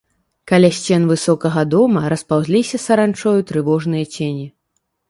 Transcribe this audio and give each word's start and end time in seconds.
Каля 0.51 0.71
сцен 0.77 1.05
высокага 1.11 1.61
дома 1.75 2.01
распаўзліся 2.15 2.77
саранчою 2.87 3.39
трывожныя 3.53 4.05
цені. 4.15 4.53